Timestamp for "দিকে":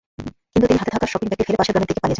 1.89-2.01